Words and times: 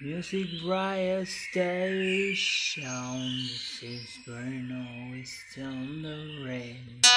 Music 0.00 0.46
Riot 0.64 1.28
Station. 1.28 2.84
Is 3.82 4.18
Bruno 4.26 5.14
is 5.14 5.42
on 5.58 6.02
the 6.02 6.44
rain. 6.44 7.13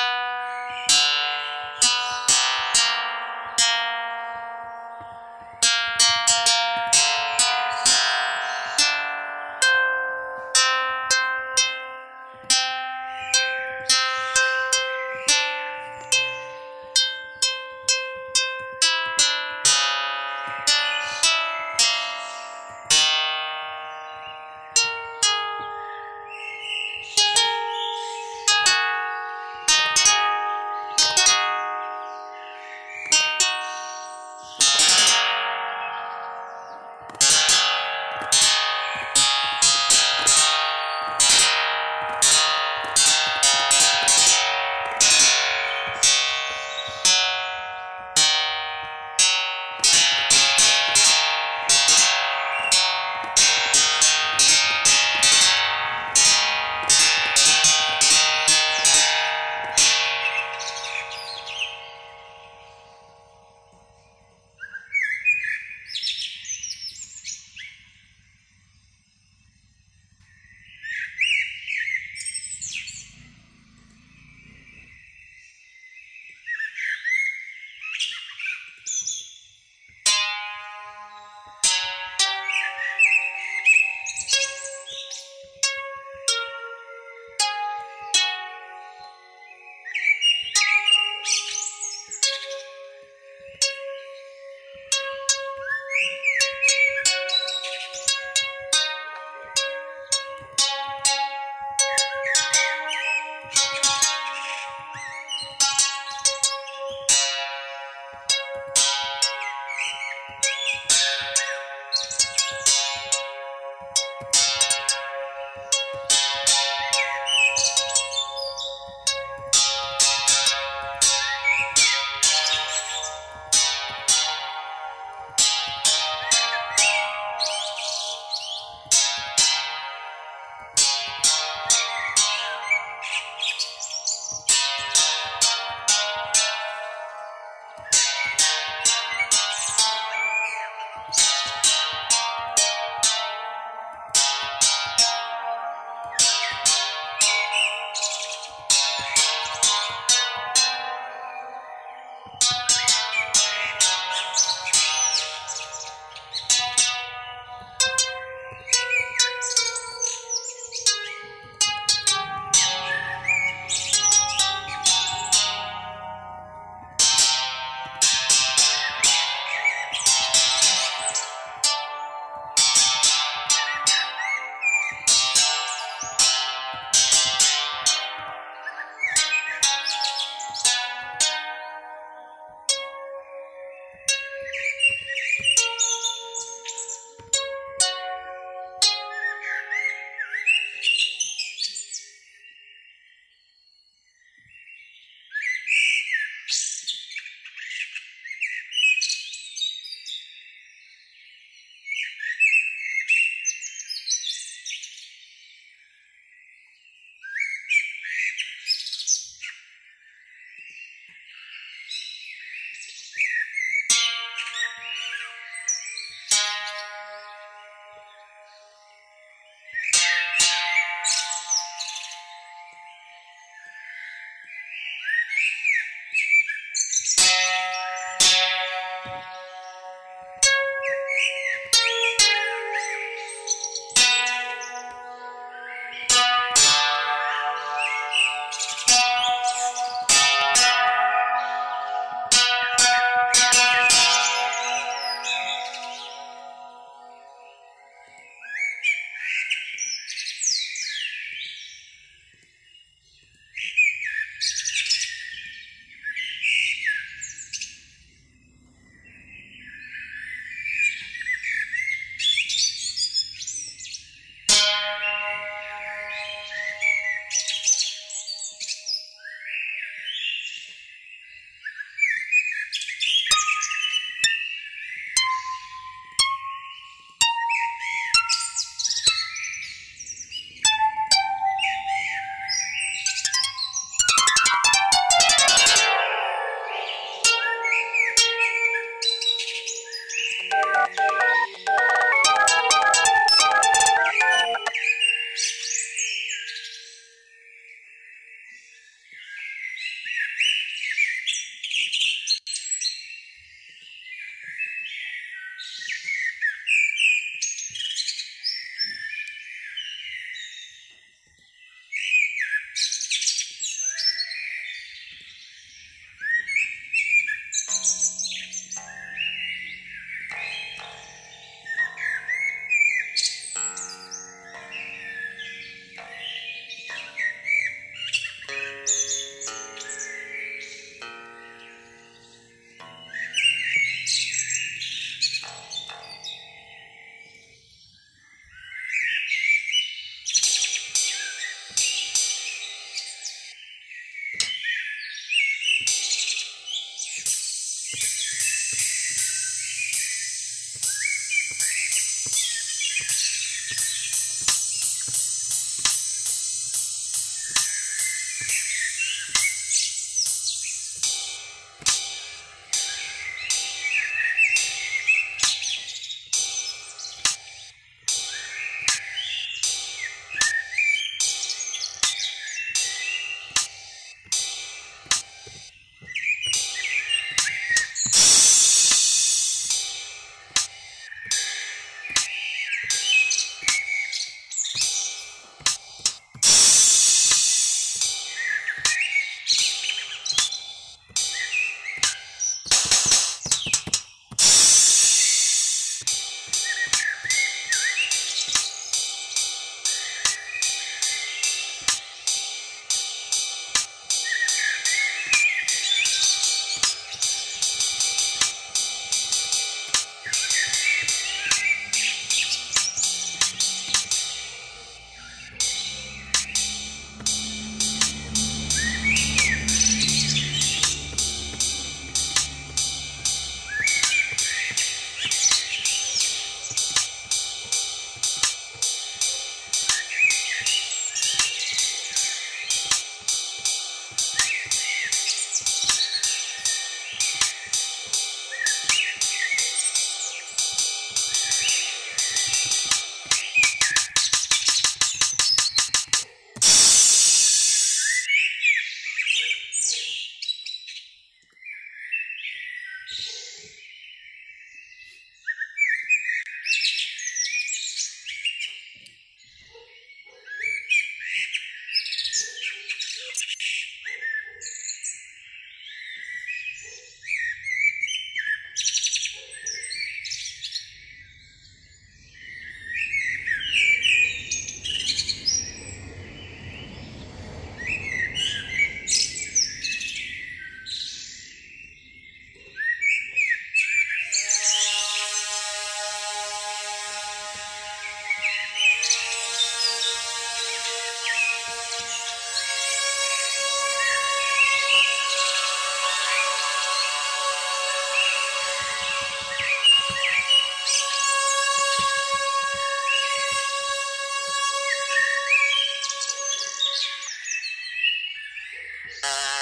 Uh, 509.23 509.56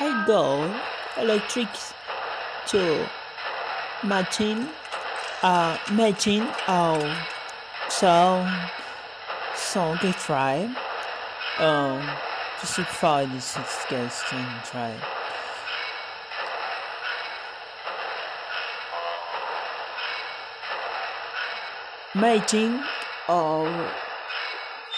I 0.00 0.24
go 0.26 0.74
electric 1.22 1.68
to 2.66 3.08
matching 4.02 4.68
uh 5.42 5.78
matching 5.92 6.42
uh 6.66 7.24
so 7.88 8.44
so 9.54 9.96
they 10.02 10.12
try 10.12 10.64
um 11.58 12.02
to 12.60 12.66
simplify 12.66 13.24
this 13.26 13.56
and 14.32 14.64
try. 14.64 14.94
Matching 22.14 22.82
or 23.28 23.68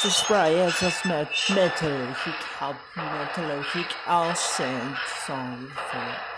a 0.05 1.09
met- 1.09 1.33
metallurgic 1.49 2.35
help 2.59 2.77
metallurgic 2.97 3.91
accent 4.07 4.95
song 5.25 5.69
for 5.91 6.36